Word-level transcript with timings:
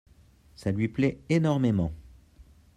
Ça 0.55 0.71
lui 0.71 0.87
plait 0.87 1.19
énormément. 1.29 1.91